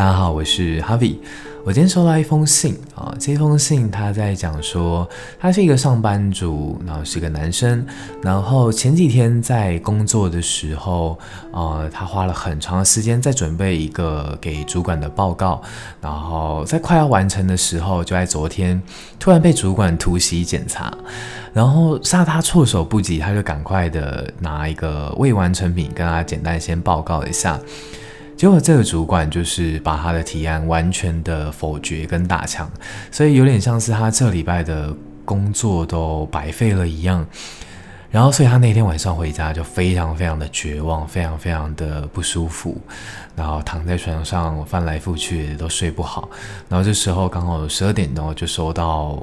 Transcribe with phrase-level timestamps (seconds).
[0.00, 1.16] 大家好，我是 Harvie。
[1.62, 5.06] 我今天收到一封信啊，这封信他在讲说，
[5.38, 7.84] 他是一个上班族，然后是个男生，
[8.22, 11.18] 然后前几天在工作的时候，
[11.52, 15.60] 呃，他花了很长的时间在准备一个给主管的报告，
[16.00, 18.80] 然后在快要完成的时候，就在昨天
[19.18, 20.90] 突然被主管突袭检查，
[21.52, 27.60] 然后杀他措手不及，他就赶快的拿一个未完成品跟他简单先报告一下。
[28.40, 32.66] 结果这个主管就是把他的提案完全的否决跟打枪，
[33.10, 37.26] 所以有点像是他这礼拜的工作都白费了一样。
[38.10, 42.80] 然后，所以他那天晚上回家就非常非常的绝望，非常非常的不舒服，
[43.36, 46.26] 然后躺在床上翻来覆去都睡不好。
[46.66, 49.22] 然后这时候刚好十二点钟就收到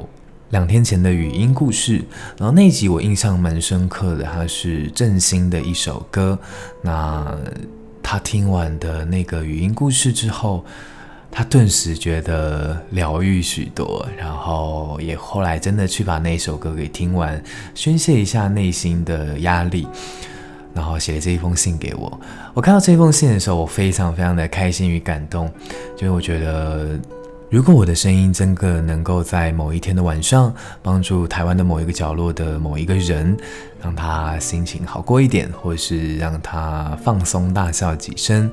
[0.51, 2.05] 两天前的语音故事，
[2.37, 6.37] 然后那集我印象蛮深刻的，它是郑兴的一首歌。
[6.83, 7.35] 那
[8.09, 10.63] 他听完的那个语音故事之后，
[11.29, 17.43] 他顿时觉得疗愈许多，然后也后来真的去把那首歌给听完，
[17.75, 19.85] 宣泄一下内心的压力，
[20.73, 22.21] 然后写了这一封信给我。
[22.53, 25.51] 我看到这封信的时候，我非常非常的开心与感动，
[25.97, 26.97] 就是我觉得。
[27.49, 30.53] 如果我的声音真的能够在某一天的晚上
[30.83, 33.37] 帮助台湾的某一个角落的某一个人，
[33.81, 38.51] 让他心情好过一点，或是让他放松大笑几声，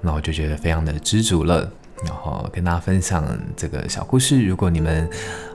[0.00, 1.70] 那我就觉得非常的知足了。
[2.04, 3.24] 然后跟大家分享
[3.56, 4.44] 这个小故事。
[4.44, 5.08] 如果你们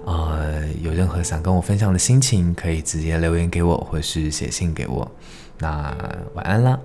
[0.05, 5.11] 呃有任何想跟我分享的心情，可以直接留言给我，或是写信给我。
[5.59, 5.93] 那
[6.35, 6.79] 晚安啦。